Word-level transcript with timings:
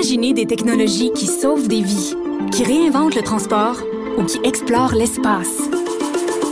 Imaginez 0.00 0.32
des 0.32 0.46
technologies 0.46 1.12
qui 1.12 1.26
sauvent 1.26 1.68
des 1.68 1.82
vies, 1.82 2.14
qui 2.52 2.64
réinventent 2.64 3.14
le 3.14 3.20
transport 3.20 3.76
ou 4.16 4.24
qui 4.24 4.40
explorent 4.44 4.94
l'espace. 4.94 5.58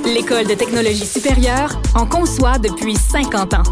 L'École 0.04 0.46
de 0.46 0.52
technologie 0.52 1.06
supérieure 1.06 1.80
en 1.94 2.04
conçoit 2.04 2.58
depuis 2.58 2.94
50 2.94 3.54
ans. 3.54 3.62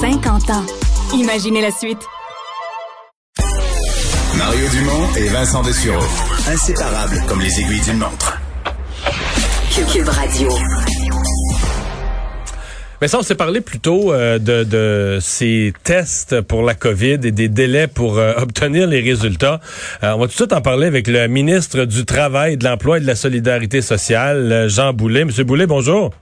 50 0.00 0.48
ans. 0.48 0.64
Imaginez 1.12 1.60
la 1.60 1.70
suite. 1.70 2.00
Mario 4.38 4.66
Dumont 4.70 5.14
et 5.18 5.28
Vincent 5.28 5.60
Dessureau. 5.60 6.06
Inséparables 6.48 7.22
comme 7.28 7.42
les 7.42 7.60
aiguilles 7.60 7.82
d'une 7.82 7.98
montre. 7.98 8.40
Cube 9.92 10.08
Radio. 10.08 10.48
Mais 13.02 13.08
ça, 13.08 13.18
on 13.18 13.22
s'est 13.22 13.34
parlé 13.34 13.60
plutôt 13.60 14.12
euh, 14.12 14.38
de, 14.38 14.62
de, 14.62 15.18
ces 15.20 15.72
tests 15.82 16.40
pour 16.40 16.62
la 16.62 16.74
COVID 16.74 17.18
et 17.24 17.32
des 17.32 17.48
délais 17.48 17.88
pour 17.88 18.16
euh, 18.16 18.34
obtenir 18.40 18.86
les 18.86 19.00
résultats. 19.00 19.58
Euh, 20.04 20.12
on 20.14 20.18
va 20.18 20.26
tout 20.26 20.28
de 20.28 20.34
suite 20.34 20.52
en 20.52 20.60
parler 20.60 20.86
avec 20.86 21.08
le 21.08 21.26
ministre 21.26 21.84
du 21.84 22.04
Travail, 22.04 22.58
de 22.58 22.62
l'Emploi 22.62 22.98
et 22.98 23.00
de 23.00 23.06
la 23.08 23.16
Solidarité 23.16 23.82
sociale, 23.82 24.66
Jean 24.68 24.92
Boulet. 24.92 25.24
Monsieur 25.24 25.42
Boulet, 25.42 25.66
bonjour. 25.66 26.12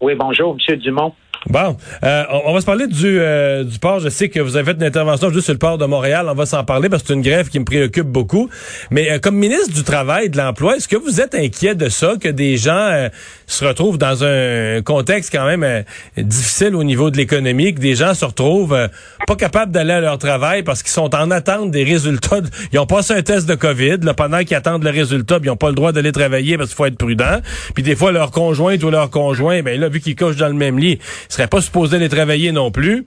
Oui, 0.00 0.16
bonjour, 0.16 0.56
Monsieur 0.56 0.76
Dumont. 0.78 1.12
Bon, 1.46 1.76
euh, 2.02 2.24
on, 2.44 2.52
va 2.52 2.60
se 2.60 2.66
parler 2.66 2.86
du, 2.86 3.20
euh, 3.20 3.62
du 3.64 3.78
port. 3.78 4.00
Je 4.00 4.08
sais 4.08 4.28
que 4.28 4.40
vous 4.40 4.56
avez 4.56 4.72
fait 4.72 4.76
une 4.76 4.84
intervention 4.84 5.30
juste 5.30 5.44
sur 5.44 5.54
le 5.54 5.58
port 5.58 5.78
de 5.78 5.86
Montréal. 5.86 6.26
On 6.28 6.34
va 6.34 6.46
s'en 6.46 6.64
parler 6.64 6.88
parce 6.88 7.02
que 7.02 7.08
c'est 7.08 7.14
une 7.14 7.22
grève 7.22 7.48
qui 7.48 7.58
me 7.60 7.64
préoccupe 7.64 8.06
beaucoup. 8.06 8.50
Mais 8.90 9.10
euh, 9.10 9.18
comme 9.18 9.36
ministre 9.36 9.72
du 9.72 9.84
Travail 9.84 10.26
et 10.26 10.28
de 10.28 10.36
l'Emploi, 10.36 10.76
est-ce 10.76 10.88
que 10.88 10.96
vous 10.96 11.20
êtes 11.20 11.34
inquiet 11.34 11.74
de 11.74 11.88
ça, 11.88 12.14
que 12.20 12.28
des 12.28 12.56
gens 12.56 13.08
se 13.48 13.64
retrouvent 13.64 13.98
dans 13.98 14.24
un 14.24 14.82
contexte 14.82 15.32
quand 15.32 15.46
même 15.46 15.84
difficile 16.16 16.76
au 16.76 16.84
niveau 16.84 17.10
de 17.10 17.16
l'économie, 17.16 17.74
que 17.74 17.80
des 17.80 17.96
gens 17.96 18.14
se 18.14 18.24
retrouvent 18.24 18.88
pas 19.26 19.36
capables 19.36 19.72
d'aller 19.72 19.94
à 19.94 20.00
leur 20.00 20.18
travail 20.18 20.62
parce 20.62 20.82
qu'ils 20.82 20.92
sont 20.92 21.14
en 21.14 21.30
attente 21.30 21.70
des 21.70 21.82
résultats. 21.82 22.40
Ils 22.72 22.78
ont 22.78 22.86
passé 22.86 23.14
un 23.14 23.22
test 23.22 23.48
de 23.48 23.54
COVID. 23.54 23.98
Là, 24.02 24.14
pendant 24.14 24.44
qu'ils 24.44 24.56
attendent 24.56 24.84
le 24.84 24.90
résultat, 24.90 25.38
ils 25.42 25.46
n'ont 25.46 25.56
pas 25.56 25.68
le 25.68 25.74
droit 25.74 25.92
d'aller 25.92 26.12
travailler 26.12 26.56
parce 26.56 26.70
qu'il 26.70 26.76
faut 26.76 26.86
être 26.86 26.98
prudent. 26.98 27.40
Puis 27.74 27.82
des 27.82 27.96
fois, 27.96 28.12
leur 28.12 28.30
conjointe 28.30 28.82
ou 28.84 28.90
leur 28.90 29.10
conjoint, 29.10 29.62
ben 29.62 29.80
là, 29.80 29.88
vu 29.88 30.00
qu'ils 30.00 30.16
couchent 30.16 30.36
dans 30.36 30.48
le 30.48 30.54
même 30.54 30.78
lit, 30.78 30.98
serait 31.28 31.48
pas 31.48 31.60
supposé 31.60 31.98
les 31.98 32.08
travailler 32.08 32.52
non 32.52 32.70
plus. 32.70 33.06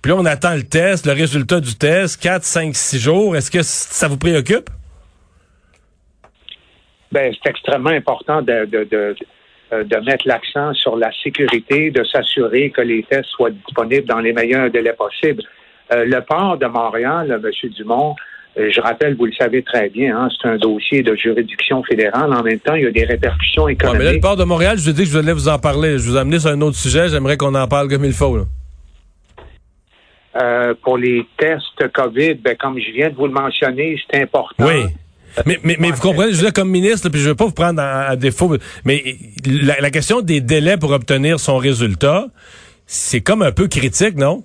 Puis 0.00 0.10
là, 0.10 0.18
on 0.18 0.24
attend 0.24 0.54
le 0.54 0.64
test, 0.64 1.06
le 1.06 1.12
résultat 1.12 1.60
du 1.60 1.76
test, 1.76 2.20
4, 2.20 2.42
5, 2.42 2.74
6 2.74 2.98
jours. 2.98 3.36
Est-ce 3.36 3.50
que 3.50 3.62
ça 3.62 4.08
vous 4.08 4.18
préoccupe? 4.18 4.68
Ben, 7.12 7.32
c'est 7.42 7.50
extrêmement 7.50 7.90
important 7.90 8.42
de, 8.42 8.64
de, 8.64 8.84
de, 8.84 8.96
euh, 8.96 9.14
de 9.72 9.96
mettre 10.04 10.26
l'accent 10.28 10.74
sur 10.74 10.96
la 10.96 11.10
sécurité, 11.22 11.90
de 11.90 12.04
s'assurer 12.04 12.70
que 12.70 12.82
les 12.82 13.02
tests 13.04 13.30
soient 13.30 13.50
disponibles 13.50 14.06
dans 14.06 14.20
les 14.20 14.32
meilleurs 14.32 14.70
délais 14.70 14.92
possibles. 14.92 15.42
Euh, 15.92 16.04
le 16.04 16.20
port 16.20 16.56
de 16.58 16.66
Montréal, 16.66 17.40
M. 17.42 17.70
Dumont, 17.70 18.14
euh, 18.58 18.70
je 18.70 18.80
rappelle, 18.80 19.16
vous 19.16 19.26
le 19.26 19.32
savez 19.32 19.62
très 19.62 19.88
bien, 19.88 20.16
hein, 20.16 20.28
c'est 20.30 20.48
un 20.48 20.56
dossier 20.56 21.02
de 21.02 21.14
juridiction 21.14 21.82
fédérale. 21.82 22.32
En 22.32 22.42
même 22.42 22.58
temps, 22.60 22.74
il 22.74 22.84
y 22.84 22.86
a 22.86 22.90
des 22.90 23.04
répercussions 23.04 23.68
économiques. 23.68 23.98
mais 23.98 24.04
là, 24.04 24.12
le 24.12 24.20
port 24.20 24.36
de 24.36 24.44
Montréal, 24.44 24.76
je 24.78 24.84
vous 24.84 24.90
ai 24.90 24.92
dit 24.92 25.02
que 25.02 25.08
je 25.08 25.18
voulais 25.18 25.32
vous 25.32 25.48
en 25.48 25.58
parler. 25.58 25.98
Je 25.98 26.08
vous 26.08 26.16
ai 26.16 26.20
amené 26.20 26.38
sur 26.38 26.50
un 26.50 26.60
autre 26.60 26.76
sujet. 26.76 27.08
J'aimerais 27.08 27.36
qu'on 27.36 27.54
en 27.54 27.66
parle 27.66 27.88
comme 27.88 28.04
il 28.04 28.12
faut. 28.12 28.38
Euh, 30.34 30.74
pour 30.82 30.96
les 30.96 31.26
tests 31.36 31.92
COVID, 31.92 32.34
ben, 32.34 32.56
comme 32.56 32.78
je 32.78 32.90
viens 32.90 33.10
de 33.10 33.14
vous 33.14 33.26
le 33.26 33.32
mentionner, 33.32 34.00
c'est 34.10 34.22
important. 34.22 34.66
Oui. 34.66 34.84
Mais, 35.46 35.58
mais, 35.62 35.76
mais 35.78 35.90
vous 35.90 36.00
comprenez, 36.00 36.32
je 36.32 36.44
veux 36.44 36.50
comme 36.50 36.70
ministre, 36.70 37.08
puis 37.08 37.20
je 37.20 37.24
ne 37.24 37.30
veux 37.30 37.36
pas 37.36 37.46
vous 37.46 37.52
prendre 37.52 37.80
à, 37.80 38.16
défaut, 38.16 38.54
mais 38.84 39.16
la, 39.46 39.80
la, 39.80 39.90
question 39.90 40.20
des 40.20 40.40
délais 40.40 40.76
pour 40.76 40.90
obtenir 40.90 41.40
son 41.40 41.56
résultat, 41.56 42.26
c'est 42.86 43.20
comme 43.22 43.42
un 43.42 43.52
peu 43.52 43.68
critique, 43.68 44.16
non? 44.16 44.42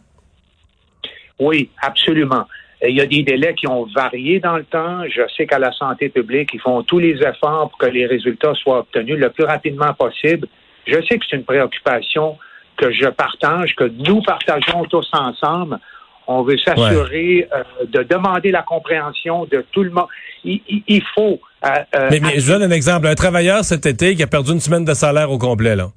Oui, 1.39 1.69
absolument. 1.81 2.45
Il 2.87 2.95
y 2.95 3.01
a 3.01 3.05
des 3.05 3.23
délais 3.23 3.55
qui 3.55 3.67
ont 3.67 3.87
varié 3.95 4.39
dans 4.39 4.57
le 4.57 4.63
temps. 4.63 5.03
Je 5.09 5.21
sais 5.35 5.47
qu'à 5.47 5.59
la 5.59 5.71
santé 5.71 6.09
publique, 6.09 6.51
ils 6.53 6.61
font 6.61 6.83
tous 6.83 6.99
les 6.99 7.21
efforts 7.23 7.69
pour 7.69 7.77
que 7.79 7.87
les 7.87 8.05
résultats 8.05 8.53
soient 8.53 8.79
obtenus 8.79 9.17
le 9.17 9.29
plus 9.31 9.45
rapidement 9.45 9.93
possible. 9.93 10.47
Je 10.85 11.01
sais 11.01 11.17
que 11.17 11.25
c'est 11.27 11.37
une 11.37 11.43
préoccupation 11.43 12.37
que 12.77 12.91
je 12.91 13.07
partage, 13.07 13.75
que 13.75 13.85
nous 13.85 14.21
partageons 14.21 14.85
tous 14.85 15.09
ensemble. 15.11 15.79
On 16.27 16.43
veut 16.43 16.57
s'assurer 16.57 17.47
euh, 17.53 17.85
de 17.85 18.03
demander 18.03 18.51
la 18.51 18.61
compréhension 18.61 19.45
de 19.45 19.65
tout 19.71 19.83
le 19.83 19.91
monde. 19.91 20.07
Il, 20.43 21.01
faut. 21.15 21.39
Euh, 21.65 21.69
euh, 21.95 22.07
mais, 22.11 22.19
mais 22.19 22.39
je 22.39 22.51
donne 22.51 22.63
un 22.63 22.71
exemple. 22.71 23.07
Un 23.07 23.15
travailleur 23.15 23.63
cet 23.63 23.85
été 23.85 24.15
qui 24.15 24.23
a 24.23 24.27
perdu 24.27 24.51
une 24.51 24.59
semaine 24.59 24.85
de 24.85 24.93
salaire 24.93 25.31
au 25.31 25.37
complet, 25.37 25.75
là 25.75 25.89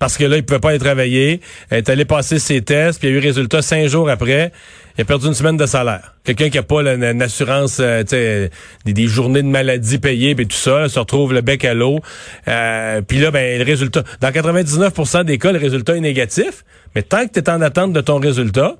parce 0.00 0.16
que 0.16 0.24
là, 0.24 0.38
il 0.38 0.44
pouvait 0.44 0.58
pas 0.58 0.70
aller 0.70 0.78
travailler. 0.78 1.40
Il 1.70 1.76
est 1.76 1.88
allé 1.90 2.06
passer 2.06 2.38
ses 2.38 2.62
tests, 2.62 2.98
puis 2.98 3.08
il 3.08 3.12
y 3.12 3.14
a 3.14 3.18
eu 3.18 3.20
résultat 3.20 3.60
cinq 3.60 3.86
jours 3.86 4.08
après. 4.08 4.50
Il 4.96 5.02
a 5.02 5.04
perdu 5.04 5.26
une 5.26 5.34
semaine 5.34 5.58
de 5.58 5.66
salaire. 5.66 6.14
Quelqu'un 6.24 6.48
qui 6.48 6.56
a 6.56 6.62
pas 6.62 6.80
une, 6.80 7.22
assurance, 7.22 7.78
euh, 7.80 8.02
des, 8.02 8.92
des, 8.92 9.06
journées 9.06 9.42
de 9.42 9.48
maladie 9.48 9.98
payées, 9.98 10.34
puis 10.34 10.46
tout 10.46 10.56
ça, 10.56 10.88
se 10.88 10.98
retrouve 10.98 11.34
le 11.34 11.42
bec 11.42 11.66
à 11.66 11.74
l'eau. 11.74 12.00
Euh, 12.48 13.02
puis 13.02 13.18
là, 13.18 13.30
ben, 13.30 13.58
le 13.58 13.64
résultat, 13.64 14.02
dans 14.22 14.30
99% 14.30 15.24
des 15.24 15.36
cas, 15.36 15.52
le 15.52 15.58
résultat 15.58 15.94
est 15.94 16.00
négatif. 16.00 16.64
Mais 16.94 17.02
tant 17.02 17.26
que 17.26 17.32
tu 17.34 17.40
es 17.40 17.50
en 17.50 17.60
attente 17.60 17.92
de 17.92 18.00
ton 18.00 18.18
résultat, 18.18 18.76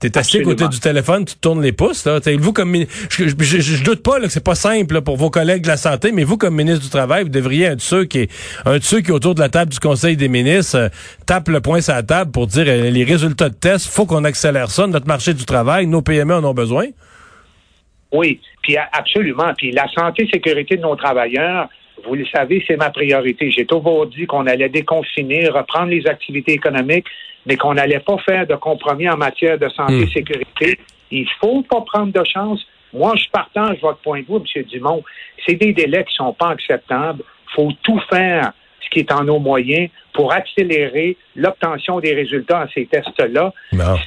T'es 0.00 0.16
assis 0.16 0.38
à 0.38 0.42
côté 0.42 0.68
du 0.68 0.78
téléphone, 0.78 1.24
tu 1.24 1.34
tournes 1.36 1.60
les 1.60 1.72
pouces. 1.72 2.04
Là. 2.04 2.20
vous 2.38 2.52
comme 2.52 2.72
je, 3.10 3.24
je, 3.26 3.82
doute 3.82 4.00
pas 4.02 4.20
que 4.20 4.28
c'est 4.28 4.44
pas 4.44 4.54
simple 4.54 5.00
pour 5.00 5.16
vos 5.16 5.28
collègues 5.28 5.62
de 5.62 5.68
la 5.68 5.76
santé, 5.76 6.12
mais 6.12 6.22
vous 6.22 6.36
comme 6.36 6.54
ministre 6.54 6.84
du 6.84 6.90
Travail, 6.90 7.24
vous 7.24 7.30
devriez 7.30 7.66
être 7.66 7.80
ceux 7.80 8.04
qui 8.04 8.28
un 8.64 8.78
de 8.78 8.82
ceux 8.82 9.00
qui 9.00 9.10
autour 9.10 9.34
de 9.34 9.40
la 9.40 9.48
table 9.48 9.72
du 9.72 9.80
Conseil 9.80 10.16
des 10.16 10.28
ministres 10.28 10.76
euh, 10.78 10.88
tape 11.26 11.48
le 11.48 11.60
poing 11.60 11.80
sur 11.80 11.94
la 11.94 12.04
table 12.04 12.30
pour 12.30 12.46
dire 12.46 12.66
euh, 12.68 12.90
les 12.90 13.02
résultats 13.02 13.48
de 13.48 13.56
tests, 13.56 13.88
faut 13.88 14.06
qu'on 14.06 14.22
accélère 14.22 14.70
ça. 14.70 14.86
Notre 14.86 15.08
marché 15.08 15.34
du 15.34 15.44
travail, 15.44 15.88
nos 15.88 16.00
PME 16.00 16.34
en 16.34 16.44
ont 16.44 16.54
besoin. 16.54 16.86
Oui, 18.12 18.40
puis 18.62 18.76
absolument. 18.76 19.52
Puis 19.56 19.72
la 19.72 19.88
santé 19.88 20.24
et 20.24 20.30
sécurité 20.30 20.76
de 20.76 20.82
nos 20.82 20.94
travailleurs, 20.94 21.68
vous 22.06 22.14
le 22.14 22.26
savez, 22.26 22.64
c'est 22.66 22.76
ma 22.76 22.90
priorité. 22.90 23.50
J'ai 23.50 23.66
toujours 23.66 24.06
dit 24.06 24.26
qu'on 24.26 24.46
allait 24.46 24.68
déconfiner, 24.68 25.48
reprendre 25.48 25.90
les 25.90 26.06
activités 26.06 26.52
économiques, 26.52 27.06
mais 27.46 27.56
qu'on 27.56 27.74
n'allait 27.74 28.00
pas 28.00 28.18
faire 28.18 28.46
de 28.46 28.54
compromis 28.54 29.08
en 29.08 29.16
matière 29.16 29.58
de 29.58 29.68
santé 29.70 30.00
et 30.00 30.04
hmm. 30.04 30.10
sécurité. 30.10 30.78
Il 31.10 31.26
faut 31.40 31.62
pas 31.62 31.80
prendre 31.82 32.12
de 32.12 32.24
chance. 32.24 32.64
Moi, 32.92 33.14
je 33.16 33.28
partage 33.30 33.78
votre 33.80 33.98
point 33.98 34.20
de 34.20 34.26
vue, 34.26 34.42
M. 34.56 34.62
Dumont. 34.64 35.02
C'est 35.46 35.54
des 35.54 35.72
délais 35.72 36.04
qui 36.04 36.14
sont 36.14 36.32
pas 36.32 36.50
acceptables. 36.50 37.22
Il 37.50 37.54
faut 37.54 37.72
tout 37.82 38.00
faire 38.10 38.52
ce 38.80 38.90
qui 38.90 39.00
est 39.00 39.12
en 39.12 39.24
nos 39.24 39.38
moyens 39.38 39.90
pour 40.12 40.32
accélérer 40.32 41.16
l'obtention 41.36 42.00
des 42.00 42.14
résultats 42.14 42.60
à 42.60 42.68
ces 42.68 42.86
tests-là. 42.86 43.52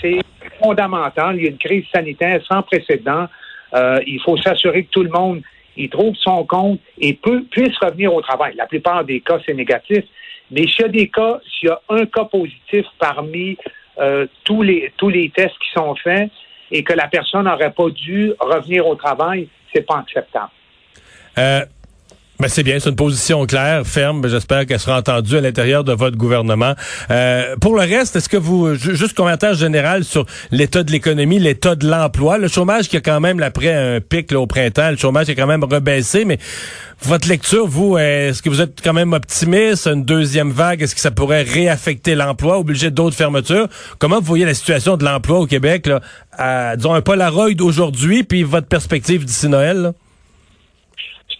C'est 0.01 0.19
fondamental. 0.61 1.37
Il 1.37 1.43
y 1.43 1.47
a 1.47 1.49
une 1.49 1.57
crise 1.57 1.85
sanitaire 1.93 2.41
sans 2.47 2.61
précédent. 2.63 3.27
Euh, 3.73 3.99
il 4.05 4.19
faut 4.21 4.37
s'assurer 4.37 4.83
que 4.83 4.89
tout 4.91 5.03
le 5.03 5.09
monde 5.09 5.41
il 5.77 5.89
trouve 5.89 6.15
son 6.15 6.45
compte 6.45 6.79
et 6.97 7.13
peut, 7.13 7.43
puisse 7.49 7.77
revenir 7.77 8.13
au 8.13 8.21
travail. 8.21 8.55
La 8.55 8.67
plupart 8.67 9.03
des 9.03 9.21
cas, 9.21 9.39
c'est 9.45 9.53
négatif. 9.53 10.03
Mais 10.51 10.67
s'il 10.67 10.81
y 10.81 10.83
a 10.85 10.87
des 10.89 11.07
cas, 11.07 11.39
s'il 11.49 11.69
y 11.69 11.71
a 11.71 11.81
un 11.89 12.05
cas 12.05 12.25
positif 12.25 12.85
parmi 12.99 13.57
euh, 13.99 14.27
tous, 14.43 14.61
les, 14.61 14.91
tous 14.97 15.09
les 15.09 15.29
tests 15.29 15.57
qui 15.59 15.71
sont 15.73 15.95
faits 15.95 16.29
et 16.71 16.83
que 16.83 16.93
la 16.93 17.07
personne 17.07 17.45
n'aurait 17.45 17.71
pas 17.71 17.89
dû 17.89 18.33
revenir 18.39 18.85
au 18.87 18.95
travail, 18.95 19.47
c'est 19.73 19.85
pas 19.85 19.99
acceptable. 19.99 20.51
Euh, 21.37 21.61
ben 22.41 22.47
c'est 22.47 22.63
bien, 22.63 22.79
c'est 22.79 22.89
une 22.89 22.95
position 22.95 23.45
claire, 23.45 23.85
ferme. 23.85 24.27
J'espère 24.27 24.65
qu'elle 24.65 24.79
sera 24.79 24.97
entendue 24.97 25.37
à 25.37 25.41
l'intérieur 25.41 25.83
de 25.83 25.93
votre 25.93 26.17
gouvernement. 26.17 26.73
Euh, 27.11 27.55
pour 27.61 27.75
le 27.75 27.81
reste, 27.81 28.15
est-ce 28.15 28.27
que 28.27 28.37
vous, 28.37 28.73
juste 28.73 29.13
commentaire 29.13 29.53
général 29.53 30.03
sur 30.03 30.25
l'état 30.49 30.81
de 30.81 30.91
l'économie, 30.91 31.37
l'état 31.37 31.75
de 31.75 31.87
l'emploi, 31.87 32.39
le 32.39 32.47
chômage 32.47 32.89
qui 32.89 32.97
a 32.97 32.99
quand 32.99 33.19
même, 33.19 33.43
après 33.43 33.71
un 33.71 34.01
pic 34.01 34.31
au 34.31 34.47
printemps, 34.47 34.89
le 34.89 34.97
chômage 34.97 35.29
est 35.29 35.35
quand 35.35 35.45
même 35.45 35.63
rebaissé, 35.63 36.25
mais 36.25 36.39
votre 37.03 37.29
lecture, 37.29 37.67
vous, 37.67 37.99
est-ce 37.99 38.41
que 38.41 38.49
vous 38.49 38.61
êtes 38.61 38.81
quand 38.83 38.93
même 38.93 39.13
optimiste? 39.13 39.85
Une 39.85 40.03
deuxième 40.03 40.49
vague, 40.49 40.81
est-ce 40.81 40.95
que 40.95 41.01
ça 41.01 41.11
pourrait 41.11 41.43
réaffecter 41.43 42.15
l'emploi, 42.15 42.57
obliger 42.57 42.89
d'autres 42.89 43.15
fermetures? 43.15 43.67
Comment 43.99 44.19
vous 44.19 44.25
voyez 44.25 44.45
la 44.45 44.55
situation 44.55 44.97
de 44.97 45.05
l'emploi 45.05 45.41
au 45.41 45.45
Québec, 45.45 45.85
là, 45.85 46.01
à, 46.31 46.75
disons, 46.75 46.95
un 46.95 47.01
Polaroid 47.01 47.53
d'aujourd'hui, 47.53 48.23
puis 48.23 48.41
votre 48.41 48.67
perspective 48.67 49.25
d'ici 49.25 49.47
Noël? 49.47 49.93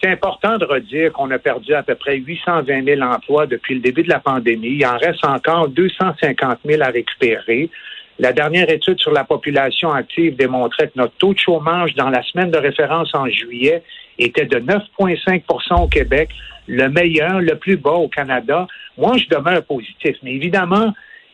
C'est 0.02 0.10
important 0.10 0.58
de 0.58 0.64
redire 0.64 1.12
qu'on 1.12 1.30
a 1.30 1.38
perdu 1.38 1.74
à 1.74 1.82
peu 1.82 1.94
près 1.94 2.16
820 2.16 2.84
000 2.84 3.00
emplois 3.02 3.46
depuis 3.46 3.74
le 3.74 3.80
début 3.80 4.02
de 4.02 4.08
la 4.08 4.18
pandémie. 4.18 4.76
Il 4.78 4.86
en 4.86 4.96
reste 4.98 5.24
encore 5.24 5.68
250 5.68 6.58
000 6.64 6.82
à 6.82 6.86
récupérer. 6.86 7.70
La 8.18 8.32
dernière 8.32 8.68
étude 8.68 8.98
sur 8.98 9.12
la 9.12 9.24
population 9.24 9.92
active 9.92 10.36
démontrait 10.36 10.88
que 10.88 10.94
notre 10.96 11.14
taux 11.14 11.34
de 11.34 11.38
chômage 11.38 11.94
dans 11.94 12.10
la 12.10 12.22
semaine 12.22 12.50
de 12.50 12.58
référence 12.58 13.14
en 13.14 13.28
juillet 13.28 13.82
était 14.18 14.46
de 14.46 14.58
9,5% 14.58 15.84
au 15.84 15.86
Québec, 15.86 16.30
le 16.66 16.88
meilleur, 16.88 17.40
le 17.40 17.54
plus 17.54 17.76
bas 17.76 17.92
au 17.92 18.08
Canada. 18.08 18.66
Moi, 18.98 19.16
je 19.16 19.28
demeure 19.28 19.62
positif. 19.64 20.16
Mais 20.22 20.32
évidemment, 20.34 20.92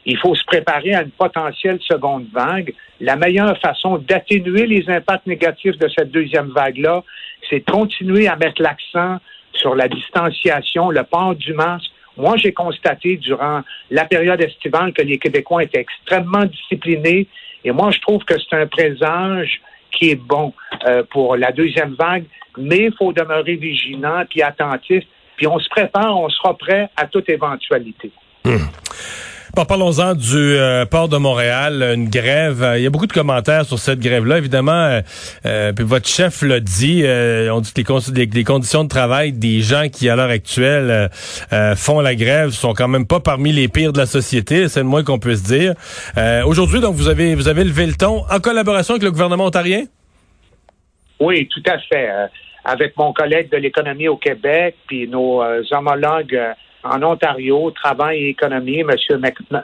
il 0.08 0.18
faut 0.18 0.34
se 0.34 0.44
préparer 0.44 0.94
à 0.94 1.02
une 1.02 1.10
potentielle 1.10 1.78
seconde 1.82 2.26
vague. 2.32 2.74
La 3.00 3.16
meilleure 3.16 3.56
façon 3.58 3.98
d'atténuer 3.98 4.66
les 4.66 4.88
impacts 4.88 5.26
négatifs 5.26 5.78
de 5.78 5.88
cette 5.88 6.10
deuxième 6.10 6.48
vague-là, 6.48 7.04
c'est 7.48 7.60
de 7.60 7.70
continuer 7.70 8.26
à 8.26 8.36
mettre 8.36 8.60
l'accent 8.62 9.18
sur 9.52 9.74
la 9.74 9.86
distanciation, 9.86 10.90
le 10.90 11.04
port 11.04 11.34
du 11.34 11.52
masque. 11.52 11.90
Moi, 12.16 12.36
j'ai 12.36 12.52
constaté 12.52 13.16
durant 13.18 13.62
la 13.90 14.06
période 14.06 14.42
estivale 14.42 14.92
que 14.92 15.02
les 15.02 15.18
Québécois 15.18 15.62
étaient 15.62 15.80
extrêmement 15.80 16.44
disciplinés 16.46 17.28
et 17.64 17.72
moi, 17.72 17.90
je 17.90 18.00
trouve 18.00 18.24
que 18.24 18.34
c'est 18.38 18.56
un 18.56 18.66
présage 18.66 19.60
qui 19.90 20.10
est 20.10 20.20
bon 20.20 20.52
euh, 20.86 21.02
pour 21.10 21.36
la 21.36 21.52
deuxième 21.52 21.94
vague, 21.94 22.24
mais 22.56 22.84
il 22.84 22.94
faut 22.96 23.12
demeurer 23.12 23.56
vigilant 23.56 24.24
puis 24.28 24.42
attentif, 24.42 25.04
puis 25.36 25.46
on 25.46 25.58
se 25.58 25.68
prépare, 25.68 26.18
on 26.18 26.28
sera 26.28 26.56
prêt 26.56 26.88
à 26.96 27.06
toute 27.06 27.28
éventualité. 27.28 28.10
Hum. 28.44 28.68
Parlons-en 29.54 30.14
du 30.14 30.36
euh, 30.36 30.84
port 30.86 31.08
de 31.08 31.16
Montréal, 31.16 31.82
une 31.94 32.08
grève. 32.08 32.74
Il 32.76 32.82
y 32.82 32.86
a 32.86 32.90
beaucoup 32.90 33.06
de 33.06 33.12
commentaires 33.12 33.64
sur 33.64 33.78
cette 33.78 33.98
grève-là, 33.98 34.38
évidemment. 34.38 34.72
Euh, 34.72 35.00
euh 35.46 35.72
puis 35.72 35.84
votre 35.84 36.08
chef 36.08 36.42
l'a 36.42 36.60
dit. 36.60 37.04
on 37.04 37.60
dit 37.60 37.72
que 37.72 38.12
les, 38.12 38.26
les, 38.26 38.44
conditions 38.44 38.84
de 38.84 38.88
travail 38.88 39.32
des 39.32 39.60
gens 39.60 39.88
qui, 39.88 40.08
à 40.08 40.16
l'heure 40.16 40.30
actuelle, 40.30 41.10
font 41.76 42.00
la 42.00 42.14
grève 42.14 42.50
sont 42.50 42.72
quand 42.72 42.88
même 42.88 43.06
pas 43.06 43.20
parmi 43.20 43.52
les 43.52 43.68
pires 43.68 43.92
de 43.92 43.98
la 43.98 44.06
société. 44.06 44.68
C'est 44.68 44.80
le 44.80 44.86
moins 44.86 45.02
qu'on 45.02 45.18
puisse 45.18 45.42
dire. 45.42 45.74
Aujourd'hui, 46.44 46.80
donc, 46.80 46.94
vous 46.94 47.08
avez 47.08 47.34
vous 47.34 47.48
avez 47.48 47.64
levé 47.64 47.86
le 47.86 47.94
ton 47.94 48.24
en 48.30 48.40
collaboration 48.40 48.94
avec 48.94 49.02
le 49.02 49.10
gouvernement 49.10 49.46
ontarien? 49.46 49.84
Oui, 51.20 51.48
tout 51.48 51.62
à 51.66 51.78
fait. 51.78 52.08
avec 52.64 52.96
mon 52.96 53.12
collègue 53.12 53.50
de 53.50 53.56
l'économie 53.56 54.08
au 54.08 54.16
Québec, 54.16 54.76
puis 54.86 55.08
nos 55.08 55.42
homologues 55.72 56.38
en 56.84 57.02
Ontario, 57.02 57.70
Travail 57.72 58.24
et 58.24 58.28
Économie, 58.30 58.80
M. 58.80 58.90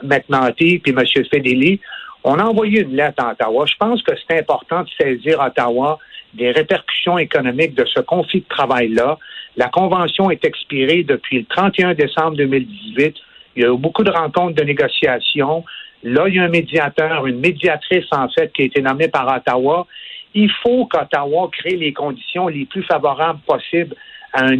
McNaughty 0.03 0.79
puis 0.79 0.91
M. 0.91 1.03
Fedeli, 1.31 1.79
on 2.23 2.39
a 2.39 2.43
envoyé 2.43 2.81
une 2.81 2.95
lettre 2.95 3.23
à 3.23 3.31
Ottawa. 3.31 3.65
Je 3.67 3.75
pense 3.79 4.01
que 4.01 4.13
c'est 4.15 4.39
important 4.39 4.83
de 4.83 4.89
saisir 4.99 5.39
Ottawa 5.39 5.99
des 6.33 6.51
répercussions 6.51 7.17
économiques 7.17 7.75
de 7.75 7.85
ce 7.85 7.99
conflit 8.01 8.41
de 8.41 8.47
travail-là. 8.47 9.17
La 9.57 9.69
convention 9.69 10.29
est 10.31 10.43
expirée 10.43 11.03
depuis 11.03 11.39
le 11.39 11.45
31 11.45 11.93
décembre 11.93 12.35
2018. 12.37 13.15
Il 13.55 13.63
y 13.63 13.65
a 13.65 13.69
eu 13.69 13.77
beaucoup 13.77 14.03
de 14.03 14.11
rencontres 14.11 14.55
de 14.55 14.63
négociations. 14.63 15.63
Là, 16.03 16.27
il 16.27 16.35
y 16.35 16.39
a 16.39 16.43
un 16.43 16.49
médiateur, 16.49 17.25
une 17.25 17.39
médiatrice, 17.39 18.05
en 18.11 18.27
fait, 18.29 18.51
qui 18.51 18.63
a 18.63 18.65
été 18.65 18.81
nommée 18.81 19.07
par 19.07 19.27
Ottawa. 19.33 19.87
Il 20.33 20.51
faut 20.63 20.85
qu'Ottawa 20.87 21.49
crée 21.51 21.77
les 21.77 21.93
conditions 21.93 22.47
les 22.47 22.65
plus 22.65 22.83
favorables 22.83 23.39
possibles 23.47 23.95
un, 24.35 24.57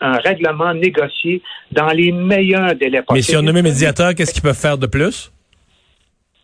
un, 0.00 0.18
règlement 0.18 0.74
négocié 0.74 1.42
dans 1.72 1.88
les 1.88 2.12
meilleurs 2.12 2.74
délais 2.74 3.02
possibles. 3.02 3.14
Mais 3.14 3.22
si 3.22 3.36
on 3.36 3.42
nomme 3.42 3.62
médiateur, 3.62 4.14
qu'est-ce 4.14 4.32
qu'ils 4.32 4.42
peuvent 4.42 4.54
faire 4.58 4.78
de 4.78 4.86
plus? 4.86 5.32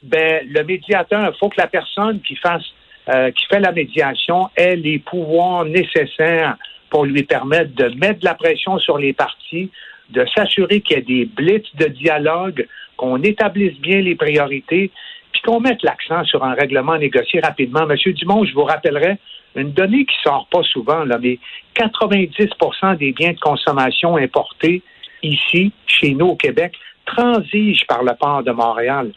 Ben, 0.02 0.46
le 0.48 0.62
médiateur, 0.64 1.32
il 1.32 1.38
faut 1.38 1.48
que 1.48 1.60
la 1.60 1.66
personne 1.66 2.20
qui 2.20 2.36
fasse, 2.36 2.64
euh, 3.08 3.30
qui 3.30 3.46
fait 3.46 3.60
la 3.60 3.72
médiation 3.72 4.48
ait 4.56 4.76
les 4.76 4.98
pouvoirs 4.98 5.64
nécessaires 5.64 6.56
pour 6.90 7.06
lui 7.06 7.22
permettre 7.22 7.74
de 7.74 7.88
mettre 7.98 8.20
de 8.20 8.24
la 8.24 8.34
pression 8.34 8.78
sur 8.78 8.98
les 8.98 9.12
parties, 9.12 9.70
de 10.10 10.24
s'assurer 10.34 10.80
qu'il 10.80 10.96
y 10.96 11.00
a 11.00 11.02
des 11.02 11.24
blitz 11.24 11.66
de 11.74 11.86
dialogue, 11.86 12.66
qu'on 12.96 13.22
établisse 13.22 13.78
bien 13.80 14.00
les 14.00 14.14
priorités, 14.14 14.90
puis 15.34 15.42
qu'on 15.42 15.60
mette 15.60 15.82
l'accent 15.82 16.24
sur 16.24 16.44
un 16.44 16.54
règlement 16.54 16.96
négocié 16.96 17.40
rapidement. 17.40 17.86
Monsieur 17.86 18.12
Dumont, 18.12 18.44
je 18.44 18.54
vous 18.54 18.62
rappellerai 18.64 19.18
une 19.56 19.72
donnée 19.72 20.06
qui 20.06 20.14
sort 20.22 20.46
pas 20.50 20.62
souvent, 20.62 21.04
là, 21.04 21.18
mais 21.20 21.38
90% 21.76 22.96
des 22.96 23.12
biens 23.12 23.32
de 23.32 23.40
consommation 23.40 24.16
importés 24.16 24.82
ici, 25.22 25.72
chez 25.86 26.14
nous 26.14 26.26
au 26.26 26.36
Québec, 26.36 26.74
transigent 27.04 27.84
par 27.88 28.04
le 28.04 28.12
port 28.18 28.44
de 28.44 28.52
Montréal. 28.52 29.10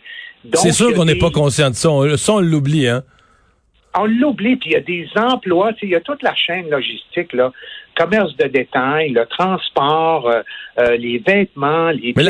C'est 0.54 0.72
sûr 0.72 0.94
qu'on 0.94 1.06
n'est 1.06 1.16
pas 1.16 1.30
conscient 1.30 1.70
de 1.70 1.76
ça. 1.76 1.90
ça, 2.18 2.34
on 2.34 2.40
l'oublie, 2.40 2.88
hein? 2.88 3.04
On 4.00 4.06
l'oublie, 4.06 4.56
puis 4.58 4.72
il 4.72 4.74
y 4.74 4.76
a 4.76 4.82
des 4.82 5.08
emplois, 5.16 5.72
il 5.82 5.90
y 5.90 5.96
a 5.96 6.02
toute 6.02 6.22
la 6.22 6.36
chaîne 6.36 6.70
logistique, 6.70 7.34
là, 7.34 7.52
commerce 7.98 8.36
de 8.38 8.48
détail, 8.48 9.10
le 9.10 9.26
transport, 9.26 10.30
euh, 10.30 10.42
euh, 10.80 10.98
les 10.98 11.18
vêtements, 11.20 11.90
les 11.90 12.14
Mais 12.16 12.24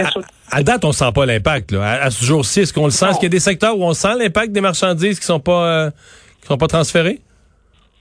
à, 0.51 0.63
date, 0.63 0.85
on 0.85 0.91
sent 0.91 1.11
pas 1.13 1.25
l'impact. 1.25 1.73
À, 1.73 2.09
ce 2.09 2.23
jour-ci, 2.23 2.61
est-ce 2.61 2.73
qu'on 2.73 2.85
le 2.85 2.91
sent? 2.91 3.07
Est-ce 3.09 3.19
qu'il 3.19 3.25
y 3.25 3.27
a 3.27 3.29
des 3.29 3.39
secteurs 3.39 3.77
où 3.77 3.83
on 3.83 3.93
sent 3.93 4.15
l'impact 4.17 4.51
des 4.51 4.61
marchandises 4.61 5.19
qui 5.19 5.25
sont 5.25 5.39
pas 5.39 5.67
euh, 5.67 5.91
qui 6.41 6.47
sont 6.47 6.57
pas 6.57 6.67
transférées? 6.67 7.19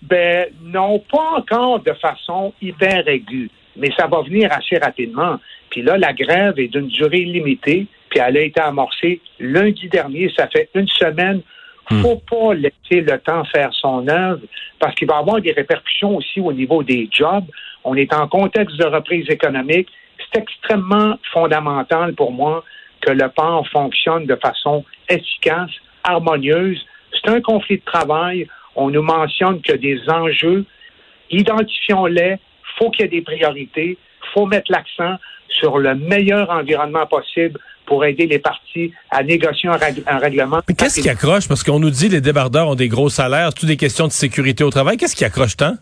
Ben 0.02 0.46
non, 0.62 1.02
pas 1.10 1.38
encore 1.38 1.80
de 1.80 1.92
façon 1.94 2.52
hyper 2.62 3.08
aiguë, 3.08 3.50
mais 3.76 3.90
ça 3.96 4.06
va 4.06 4.22
venir 4.22 4.52
assez 4.52 4.78
rapidement. 4.78 5.38
Puis 5.70 5.82
là, 5.82 5.98
la 5.98 6.12
grève 6.12 6.58
est 6.58 6.68
d'une 6.68 6.86
durée 6.86 7.24
limitée, 7.24 7.86
puis 8.08 8.20
elle 8.24 8.36
a 8.36 8.40
été 8.40 8.60
amorcée 8.60 9.20
lundi 9.40 9.88
dernier, 9.88 10.32
ça 10.36 10.46
fait 10.46 10.68
une 10.74 10.88
semaine. 10.88 11.40
Hmm. 11.91 12.03
Faut 12.03 12.23
pas 12.29 12.55
laisser 12.55 13.00
le 13.00 13.19
temps 13.19 13.44
faire 13.44 13.73
son 13.73 14.06
œuvre 14.09 14.41
parce 14.79 14.94
qu'il 14.94 15.09
va 15.09 15.19
avoir 15.19 15.41
des 15.41 15.53
répercussions 15.53 16.17
aussi 16.17 16.41
au 16.41 16.53
niveau 16.53 16.83
des 16.83 17.09
jobs. 17.11 17.44
On 17.85 17.94
est 17.94 18.12
en 18.12 18.27
contexte 18.27 18.77
de 18.77 18.87
reprise 18.87 19.29
économique. 19.29 19.88
C'est 20.19 20.41
extrêmement 20.41 21.17
fondamental 21.33 22.15
pour 22.15 22.33
moi 22.33 22.65
que 23.00 23.12
le 23.12 23.29
port 23.29 23.67
fonctionne 23.69 24.27
de 24.27 24.37
façon 24.37 24.85
efficace, 25.09 25.71
harmonieuse. 26.03 26.85
C'est 27.12 27.31
un 27.31 27.41
conflit 27.41 27.79
de 27.79 27.85
travail 27.85 28.49
on 28.77 28.91
nous 28.91 29.03
mentionne 29.03 29.61
que 29.62 29.73
des 29.73 29.99
enjeux, 30.09 30.65
identifions-les, 31.31 32.37
faut 32.79 32.91
qu'il 32.91 33.06
y 33.06 33.09
ait 33.09 33.11
des 33.11 33.23
priorités, 33.23 33.99
faut 34.35 34.47
mettre 34.47 34.71
l'accent 34.71 35.17
sur 35.48 35.78
le 35.78 35.94
meilleur 35.94 36.50
environnement 36.50 37.06
possible 37.06 37.58
pour 37.87 38.04
aider 38.04 38.26
les 38.26 38.38
partis 38.38 38.93
à 39.10 39.22
négocier 39.22 39.69
un, 39.69 40.19
règlement. 40.19 40.60
Mais 40.69 40.75
qu'est-ce 40.75 41.00
qui 41.00 41.08
accroche? 41.08 41.48
Parce 41.48 41.62
qu'on 41.62 41.78
nous 41.78 41.90
dit 41.90 42.08
que 42.08 42.14
les 42.14 42.20
débardeurs 42.20 42.69
ont 42.69 42.75
des 42.75 42.88
gros 42.88 43.08
salaires, 43.08 43.54
toutes 43.54 43.69
des 43.69 43.76
questions 43.76 44.06
de 44.06 44.12
sécurité 44.12 44.64
au 44.64 44.70
travail? 44.70 44.96
Qu'est-ce 44.96 45.16
qui 45.16 45.25
accroche 45.25 45.56
tant? 45.56 45.75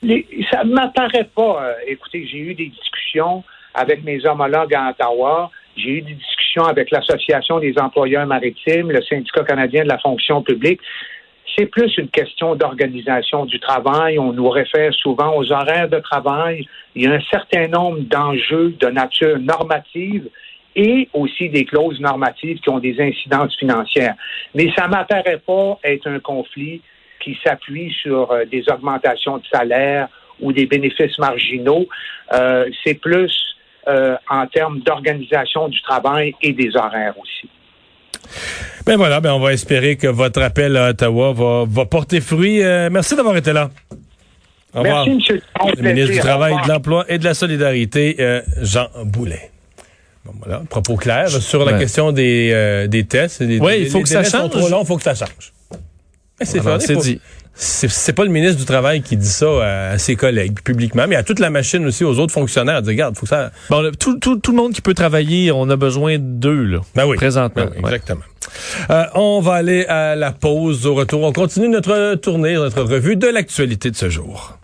ça 0.00 0.62
ne 0.64 0.72
m'apparaît 0.74 1.28
pas. 1.34 1.60
Euh, 1.60 1.72
écoutez, 1.88 2.24
j'ai 2.30 2.38
eu 2.38 2.54
des 2.54 2.66
discussions 2.66 3.42
avec 3.74 4.04
mes 4.04 4.24
homologues 4.26 4.74
à 4.74 4.90
Ottawa. 4.90 5.50
J'ai 5.76 5.90
eu 5.90 6.02
des 6.02 6.14
discussions 6.14 6.64
avec 6.64 6.90
l'Association 6.90 7.58
des 7.58 7.74
employeurs 7.78 8.26
maritimes, 8.26 8.90
le 8.90 9.02
syndicat 9.02 9.42
canadien 9.42 9.82
de 9.82 9.88
la 9.88 9.98
fonction 9.98 10.42
publique 10.42 10.80
c'est 11.56 11.66
plus 11.66 11.96
une 11.98 12.08
question 12.08 12.54
d'organisation 12.54 13.44
du 13.44 13.58
travail. 13.58 14.18
On 14.18 14.32
nous 14.32 14.48
réfère 14.48 14.92
souvent 14.94 15.36
aux 15.36 15.50
horaires 15.52 15.88
de 15.88 15.98
travail. 15.98 16.66
Il 16.94 17.02
y 17.02 17.06
a 17.06 17.12
un 17.12 17.20
certain 17.30 17.68
nombre 17.68 18.00
d'enjeux 18.00 18.74
de 18.78 18.88
nature 18.88 19.38
normative 19.38 20.28
et 20.76 21.08
aussi 21.12 21.48
des 21.48 21.64
clauses 21.64 22.00
normatives 22.00 22.60
qui 22.60 22.70
ont 22.70 22.78
des 22.78 23.00
incidences 23.00 23.56
financières. 23.56 24.14
Mais 24.54 24.70
ça 24.76 24.86
m'apparaît 24.86 25.42
pas 25.44 25.78
être 25.82 26.06
un 26.06 26.20
conflit 26.20 26.82
qui 27.20 27.36
s'appuie 27.44 27.92
sur 28.02 28.30
euh, 28.30 28.44
des 28.44 28.64
augmentations 28.70 29.38
de 29.38 29.46
salaire 29.52 30.08
ou 30.40 30.52
des 30.52 30.66
bénéfices 30.66 31.18
marginaux. 31.18 31.86
Euh, 32.32 32.68
c'est 32.84 32.94
plus 32.94 33.56
euh, 33.88 34.16
en 34.28 34.46
termes 34.46 34.80
d'organisation 34.80 35.68
du 35.68 35.80
travail 35.82 36.34
et 36.42 36.52
des 36.52 36.76
horaires 36.76 37.18
aussi. 37.18 37.48
Ben 38.86 38.96
voilà, 38.96 39.20
ben 39.20 39.32
on 39.32 39.40
va 39.40 39.52
espérer 39.52 39.96
que 39.96 40.06
votre 40.06 40.40
appel 40.42 40.76
à 40.76 40.90
Ottawa 40.90 41.66
va, 41.66 41.84
porter 41.86 42.20
fruit. 42.20 42.62
Euh, 42.62 42.88
merci 42.90 43.16
d'avoir 43.16 43.36
été 43.36 43.52
là. 43.52 43.70
Au 44.74 44.80
revoir. 44.80 45.06
Merci, 45.06 45.32
M. 45.32 45.40
Le 45.76 45.82
ministre 45.82 46.12
du 46.12 46.18
Travail, 46.18 46.54
de 46.64 46.68
l'Emploi 46.68 47.04
et 47.08 47.18
de 47.18 47.24
la 47.24 47.34
Solidarité, 47.34 48.16
euh, 48.20 48.42
Jean 48.62 48.88
Boulet. 49.04 49.50
Bon, 50.24 50.32
voilà, 50.38 50.62
propos 50.68 50.96
clair 50.96 51.28
sur 51.30 51.64
la 51.64 51.78
question 51.78 52.12
des, 52.12 52.50
euh, 52.52 52.86
des 52.86 53.04
tests. 53.04 53.40
oui, 53.40 53.80
il 53.80 53.88
faut 53.88 54.02
que 54.02 54.08
ça 54.08 54.24
change. 54.24 54.50
trop 54.50 54.68
long, 54.68 54.82
il 54.82 54.86
faut 54.86 54.96
que 54.96 55.02
ça 55.02 55.14
change. 55.14 55.52
C'est 56.40 56.96
dit 56.96 57.20
c'est 57.60 58.12
pas 58.12 58.24
le 58.24 58.30
ministre 58.30 58.56
du 58.56 58.64
Travail 58.64 59.02
qui 59.02 59.16
dit 59.16 59.28
ça 59.28 59.90
à, 59.90 59.98
ses 59.98 60.14
collègues 60.14 60.60
publiquement, 60.62 61.06
mais 61.08 61.16
à 61.16 61.24
toute 61.24 61.40
la 61.40 61.50
machine 61.50 61.84
aussi, 61.86 62.04
aux 62.04 62.18
autres 62.18 62.32
fonctionnaires. 62.32 62.82
Dit, 62.82 62.90
regarde, 62.90 63.16
faut 63.16 63.22
que 63.22 63.30
ça. 63.30 63.50
Bon, 63.68 63.90
tout, 63.98 64.18
tout, 64.18 64.36
tout, 64.36 64.52
le 64.52 64.56
monde 64.56 64.72
qui 64.72 64.80
peut 64.80 64.94
travailler, 64.94 65.50
on 65.50 65.68
a 65.68 65.76
besoin 65.76 66.18
d'eux, 66.18 66.62
là. 66.62 66.80
Ben 66.94 67.06
oui. 67.06 67.16
Présentement. 67.16 67.66
Ben 67.66 67.78
exactement. 67.78 68.22
Euh, 68.90 69.04
on 69.14 69.40
va 69.40 69.54
aller 69.54 69.84
à 69.86 70.14
la 70.14 70.32
pause. 70.32 70.86
Au 70.86 70.94
retour, 70.94 71.22
on 71.22 71.32
continue 71.32 71.68
notre 71.68 72.14
tournée, 72.14 72.54
notre 72.54 72.82
revue 72.82 73.16
de 73.16 73.26
l'actualité 73.26 73.90
de 73.90 73.96
ce 73.96 74.08
jour. 74.08 74.58